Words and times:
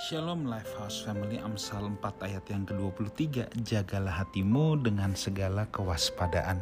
Shalom 0.00 0.48
Lifehouse 0.48 1.04
Family 1.04 1.36
Amsal 1.44 1.84
4 1.84 2.24
ayat 2.24 2.48
yang 2.48 2.64
ke-23 2.64 3.52
Jagalah 3.60 4.24
hatimu 4.24 4.80
dengan 4.80 5.12
segala 5.12 5.68
kewaspadaan. 5.68 6.56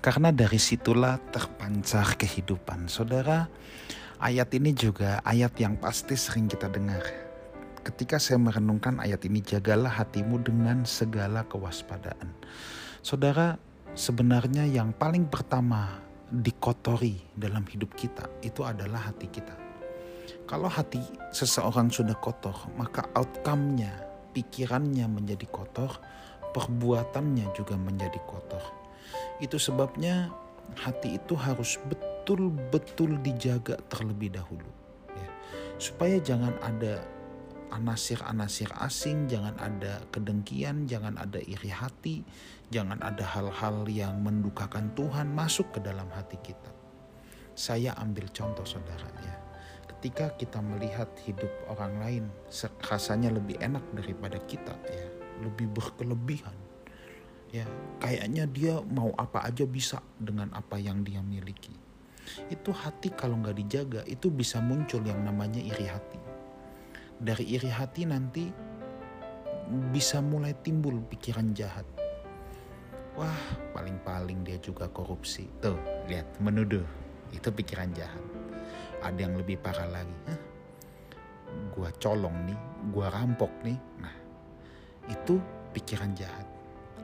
Karena 0.00 0.32
dari 0.32 0.56
situlah 0.56 1.20
terpancar 1.28 2.16
kehidupan. 2.16 2.88
Saudara, 2.88 3.52
ayat 4.16 4.48
ini 4.56 4.72
juga 4.72 5.20
ayat 5.28 5.52
yang 5.60 5.76
pasti 5.76 6.16
sering 6.16 6.48
kita 6.48 6.72
dengar. 6.72 7.04
Ketika 7.84 8.16
saya 8.16 8.40
merenungkan 8.40 8.96
ayat 8.96 9.20
ini 9.28 9.44
Jagalah 9.44 10.00
hatimu 10.00 10.40
dengan 10.40 10.88
segala 10.88 11.44
kewaspadaan. 11.44 12.32
Saudara, 13.04 13.60
sebenarnya 13.92 14.64
yang 14.64 14.96
paling 14.96 15.28
pertama 15.28 16.00
dikotori 16.32 17.20
dalam 17.36 17.68
hidup 17.68 17.92
kita 17.92 18.24
Itu 18.40 18.64
adalah 18.64 19.12
hati 19.12 19.28
kita 19.28 19.63
kalau 20.44 20.68
hati 20.68 21.00
seseorang 21.32 21.88
sudah 21.88 22.16
kotor, 22.20 22.52
maka 22.76 23.08
outcome-nya, 23.16 23.92
pikirannya 24.36 25.08
menjadi 25.08 25.48
kotor, 25.48 25.88
perbuatannya 26.52 27.48
juga 27.56 27.80
menjadi 27.80 28.20
kotor. 28.28 28.60
Itu 29.40 29.56
sebabnya 29.56 30.28
hati 30.76 31.16
itu 31.16 31.32
harus 31.32 31.80
betul-betul 31.88 33.24
dijaga 33.24 33.80
terlebih 33.88 34.36
dahulu. 34.36 34.68
Ya. 35.16 35.28
Supaya 35.80 36.20
jangan 36.20 36.52
ada 36.60 37.00
anasir-anasir 37.72 38.68
asing, 38.84 39.24
jangan 39.26 39.56
ada 39.56 40.04
kedengkian, 40.12 40.84
jangan 40.84 41.16
ada 41.16 41.40
iri 41.40 41.72
hati, 41.72 42.20
jangan 42.68 43.00
ada 43.00 43.24
hal-hal 43.24 43.88
yang 43.88 44.20
mendukakan 44.20 44.92
Tuhan 44.92 45.32
masuk 45.32 45.72
ke 45.72 45.80
dalam 45.80 46.06
hati 46.12 46.36
kita. 46.44 46.70
Saya 47.56 47.96
ambil 47.96 48.28
contoh 48.28 48.66
saudara 48.66 49.08
ya 49.24 49.43
ketika 50.04 50.36
kita 50.36 50.60
melihat 50.60 51.08
hidup 51.24 51.48
orang 51.64 51.96
lain 51.96 52.24
rasanya 52.92 53.32
lebih 53.32 53.56
enak 53.56 53.80
daripada 53.96 54.36
kita 54.44 54.76
ya. 54.84 55.08
Lebih 55.40 55.72
berkelebihan. 55.72 56.52
Ya 57.48 57.64
kayaknya 58.04 58.44
dia 58.44 58.84
mau 58.84 59.16
apa 59.16 59.48
aja 59.48 59.64
bisa 59.64 60.04
dengan 60.20 60.52
apa 60.52 60.76
yang 60.76 61.08
dia 61.08 61.24
miliki. 61.24 61.72
Itu 62.52 62.76
hati 62.76 63.16
kalau 63.16 63.40
nggak 63.40 63.56
dijaga 63.64 64.04
itu 64.04 64.28
bisa 64.28 64.60
muncul 64.60 65.00
yang 65.08 65.24
namanya 65.24 65.64
iri 65.64 65.88
hati. 65.88 66.20
Dari 67.16 67.56
iri 67.56 67.72
hati 67.72 68.04
nanti 68.04 68.52
bisa 69.88 70.20
mulai 70.20 70.52
timbul 70.60 71.00
pikiran 71.08 71.56
jahat. 71.56 71.88
Wah 73.16 73.40
paling-paling 73.72 74.44
dia 74.44 74.60
juga 74.60 74.84
korupsi. 74.84 75.48
Tuh 75.64 75.80
lihat 76.12 76.28
menuduh. 76.44 76.84
Itu 77.32 77.48
pikiran 77.48 77.88
jahat 77.96 78.33
ada 79.04 79.20
yang 79.20 79.36
lebih 79.36 79.60
parah 79.60 79.86
lagi. 79.86 80.16
Hah? 80.24 80.40
Gua 81.76 81.92
colong 82.00 82.48
nih, 82.48 82.58
gua 82.90 83.12
rampok 83.12 83.52
nih. 83.62 83.78
Nah, 84.00 84.16
itu 85.12 85.36
pikiran 85.76 86.16
jahat. 86.16 86.48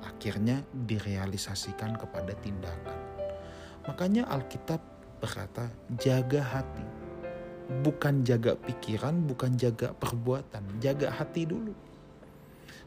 Akhirnya 0.00 0.64
direalisasikan 0.72 2.00
kepada 2.00 2.32
tindakan. 2.40 2.98
Makanya 3.84 4.24
Alkitab 4.32 4.80
berkata, 5.20 5.68
jaga 6.00 6.40
hati. 6.40 6.86
Bukan 7.84 8.26
jaga 8.26 8.56
pikiran, 8.56 9.28
bukan 9.28 9.54
jaga 9.54 9.92
perbuatan, 9.94 10.80
jaga 10.82 11.12
hati 11.12 11.44
dulu. 11.46 11.76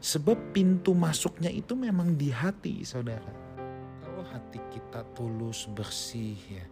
Sebab 0.04 0.52
pintu 0.52 0.92
masuknya 0.92 1.48
itu 1.48 1.72
memang 1.72 2.12
di 2.18 2.28
hati, 2.28 2.84
saudara. 2.84 3.32
Kalau 4.04 4.20
hati 4.28 4.60
kita 4.68 5.00
tulus, 5.16 5.64
bersih 5.72 6.36
ya, 6.36 6.66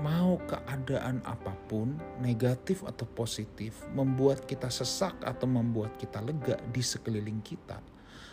mau 0.00 0.40
keadaan 0.48 1.20
apa 1.26 1.52
pun, 1.68 1.98
negatif 2.22 2.80
atau 2.86 3.04
positif, 3.04 3.84
membuat 3.92 4.48
kita 4.48 4.72
sesak 4.72 5.18
atau 5.20 5.44
membuat 5.44 6.00
kita 6.00 6.24
lega 6.24 6.56
di 6.72 6.80
sekeliling 6.80 7.44
kita. 7.44 7.82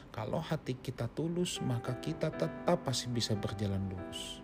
Kalau 0.09 0.41
hati 0.41 0.79
kita 0.79 1.05
tulus, 1.11 1.59
maka 1.61 1.99
kita 1.99 2.31
tetap 2.33 2.81
pasti 2.81 3.11
bisa 3.11 3.35
berjalan 3.35 3.83
lurus. 3.91 4.41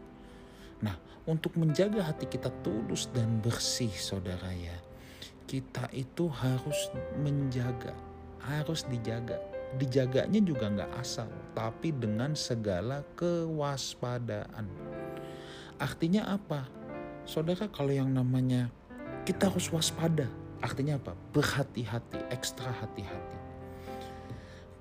Nah, 0.84 1.00
untuk 1.26 1.58
menjaga 1.58 2.06
hati 2.06 2.30
kita 2.30 2.52
tulus 2.62 3.10
dan 3.10 3.42
bersih, 3.42 3.90
saudara 3.90 4.54
ya, 4.54 4.78
kita 5.50 5.90
itu 5.96 6.30
harus 6.30 6.94
menjaga, 7.18 7.96
harus 8.44 8.86
dijaga. 8.86 9.42
Dijaganya 9.76 10.40
juga 10.40 10.70
nggak 10.70 10.92
asal, 11.02 11.28
tapi 11.58 11.90
dengan 11.92 12.38
segala 12.38 13.02
kewaspadaan. 13.18 14.70
Artinya 15.82 16.30
apa? 16.32 16.75
Saudara 17.26 17.66
kalau 17.74 17.90
yang 17.90 18.14
namanya 18.14 18.70
kita 19.26 19.50
harus 19.50 19.74
waspada. 19.74 20.30
Artinya 20.62 21.02
apa? 21.02 21.18
Berhati-hati, 21.34 22.22
ekstra 22.30 22.70
hati-hati. 22.70 23.38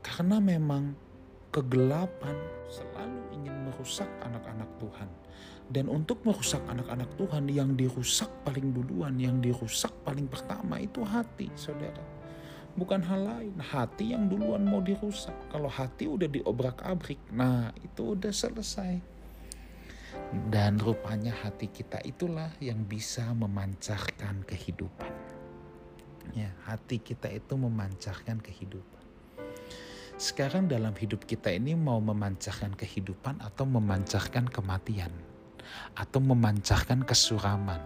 Karena 0.04 0.36
memang 0.44 0.92
kegelapan 1.48 2.36
selalu 2.68 3.40
ingin 3.40 3.56
merusak 3.64 4.08
anak-anak 4.20 4.68
Tuhan. 4.76 5.08
Dan 5.72 5.88
untuk 5.88 6.20
merusak 6.28 6.60
anak-anak 6.68 7.08
Tuhan 7.16 7.48
yang 7.48 7.72
dirusak 7.72 8.28
paling 8.44 8.76
duluan, 8.76 9.16
yang 9.16 9.40
dirusak 9.40 9.96
paling 10.04 10.28
pertama 10.28 10.76
itu 10.76 11.00
hati, 11.00 11.48
saudara. 11.56 12.04
Bukan 12.76 13.00
hal 13.08 13.24
lain, 13.24 13.56
hati 13.56 14.12
yang 14.12 14.28
duluan 14.28 14.68
mau 14.68 14.84
dirusak. 14.84 15.32
Kalau 15.48 15.72
hati 15.72 16.12
udah 16.12 16.28
diobrak-abrik, 16.28 17.24
nah 17.32 17.72
itu 17.80 18.12
udah 18.12 18.34
selesai 18.34 19.13
dan 20.50 20.76
rupanya 20.82 21.32
hati 21.32 21.70
kita 21.70 22.02
itulah 22.02 22.50
yang 22.58 22.82
bisa 22.84 23.30
memancarkan 23.34 24.42
kehidupan. 24.46 25.12
Ya, 26.32 26.50
hati 26.64 26.98
kita 26.98 27.28
itu 27.30 27.54
memancarkan 27.54 28.40
kehidupan. 28.40 29.04
Sekarang 30.14 30.70
dalam 30.70 30.94
hidup 30.94 31.26
kita 31.26 31.50
ini 31.50 31.74
mau 31.74 31.98
memancarkan 31.98 32.72
kehidupan 32.78 33.42
atau 33.42 33.66
memancarkan 33.66 34.46
kematian 34.46 35.10
atau 35.98 36.22
memancarkan 36.22 37.02
kesuraman. 37.02 37.82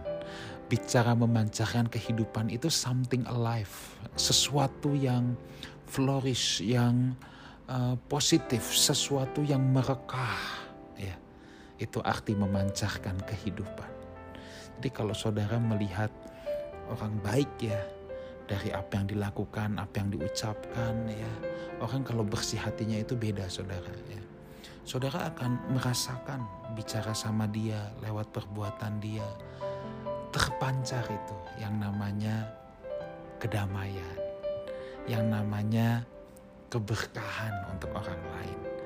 Bicara 0.69 1.17
memancarkan 1.17 1.89
kehidupan 1.89 2.53
itu 2.53 2.69
something 2.69 3.25
alive, 3.25 3.73
sesuatu 4.21 4.93
yang 4.93 5.33
flourish, 5.89 6.61
yang 6.61 7.17
uh, 7.73 7.97
positif, 8.13 8.61
sesuatu 8.77 9.41
yang 9.41 9.65
merekah, 9.65 10.37
itu 11.79 12.03
arti 12.03 12.35
memancarkan 12.35 13.23
kehidupan. 13.25 13.91
Jadi 14.79 14.89
kalau 14.95 15.15
saudara 15.15 15.59
melihat 15.59 16.11
orang 16.91 17.19
baik 17.23 17.51
ya 17.59 17.79
dari 18.47 18.71
apa 18.71 18.99
yang 18.99 19.07
dilakukan, 19.11 19.79
apa 19.79 19.95
yang 19.99 20.09
diucapkan 20.15 20.95
ya, 21.11 21.33
orang 21.83 22.03
kalau 22.07 22.23
bersih 22.23 22.59
hatinya 22.59 22.99
itu 22.99 23.15
beda 23.19 23.47
saudara 23.51 23.91
ya. 24.11 24.23
Saudara 24.89 25.29
akan 25.35 25.77
merasakan 25.77 26.41
bicara 26.73 27.13
sama 27.13 27.45
dia 27.51 27.93
lewat 28.01 28.33
perbuatan 28.33 28.97
dia 29.05 29.27
terpancar 30.33 31.05
itu 31.09 31.37
yang 31.61 31.77
namanya 31.77 32.49
kedamaian, 33.41 34.19
yang 35.09 35.29
namanya 35.29 36.05
keberkahan 36.69 37.53
untuk 37.73 37.91
orang 37.97 38.21
lain. 38.37 38.78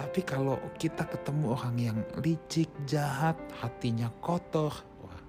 Tapi 0.00 0.24
kalau 0.24 0.56
kita 0.80 1.04
ketemu 1.04 1.52
orang 1.52 1.76
yang 1.76 1.98
licik, 2.24 2.72
jahat, 2.88 3.36
hatinya 3.60 4.08
kotor, 4.24 4.72
wah, 5.04 5.20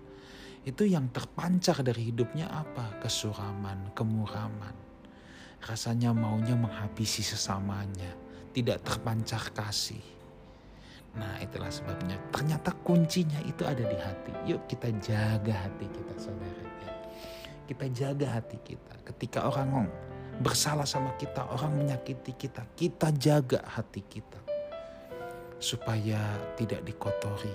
itu 0.63 0.87
yang 0.87 1.11
terpancar 1.11 1.83
dari 1.83 2.07
hidupnya 2.07 2.47
apa? 2.47 3.03
Kesuraman, 3.03 3.91
kemuraman. 3.91 4.71
Rasanya 5.59 6.15
maunya 6.15 6.55
menghabisi 6.55 7.19
sesamanya, 7.19 8.15
tidak 8.55 8.79
terpancar 8.87 9.51
kasih. 9.51 9.99
Nah 11.19 11.35
itulah 11.43 11.67
sebabnya 11.67 12.15
ternyata 12.31 12.71
kuncinya 12.71 13.43
itu 13.43 13.67
ada 13.67 13.83
di 13.83 13.97
hati. 13.99 14.31
Yuk 14.55 14.71
kita 14.71 14.87
jaga 15.03 15.67
hati 15.67 15.83
kita 15.91 16.15
saudara. 16.15 16.63
Kita 17.67 17.85
jaga 17.91 18.39
hati 18.39 18.55
kita. 18.63 19.03
Ketika 19.03 19.51
orang 19.51 19.91
bersalah 20.39 20.87
sama 20.87 21.11
kita, 21.19 21.43
orang 21.51 21.75
menyakiti 21.75 22.31
kita, 22.39 22.63
kita 22.79 23.11
jaga 23.19 23.59
hati 23.67 23.99
kita 24.07 24.50
supaya 25.61 26.17
tidak 26.57 26.81
dikotori. 26.83 27.53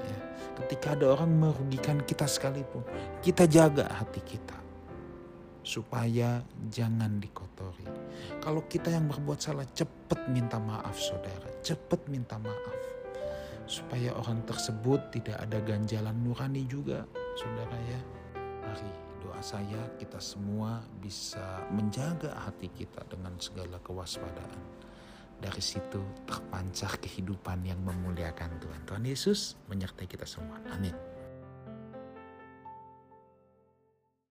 Ya. 0.00 0.18
Ketika 0.64 0.96
ada 0.96 1.12
orang 1.14 1.30
merugikan 1.36 2.00
kita 2.02 2.24
sekalipun, 2.24 2.82
kita 3.20 3.44
jaga 3.44 3.86
hati 3.92 4.24
kita 4.24 4.56
supaya 5.62 6.42
jangan 6.72 7.22
dikotori. 7.22 7.86
Kalau 8.42 8.66
kita 8.66 8.90
yang 8.90 9.06
berbuat 9.06 9.38
salah, 9.38 9.68
cepat 9.70 10.26
minta 10.26 10.58
maaf 10.58 10.98
saudara, 10.98 11.46
cepat 11.62 12.10
minta 12.10 12.40
maaf. 12.40 12.80
Supaya 13.62 14.10
orang 14.18 14.42
tersebut 14.42 15.14
tidak 15.14 15.38
ada 15.38 15.62
ganjalan 15.62 16.18
nurani 16.18 16.66
juga 16.66 17.06
saudara 17.38 17.78
ya. 17.86 18.00
Mari 18.66 18.90
doa 19.22 19.38
saya 19.38 19.78
kita 20.02 20.18
semua 20.18 20.82
bisa 20.98 21.62
menjaga 21.70 22.34
hati 22.42 22.66
kita 22.74 23.06
dengan 23.06 23.38
segala 23.38 23.78
kewaspadaan 23.86 24.82
dari 25.52 25.60
situ 25.60 26.00
terpancar 26.24 26.96
kehidupan 26.96 27.60
yang 27.68 27.76
memuliakan 27.84 28.56
Tuhan. 28.56 28.80
Tuhan 28.88 29.04
Yesus 29.04 29.60
menyertai 29.68 30.08
kita 30.08 30.24
semua. 30.24 30.56
Amin. 30.72 31.11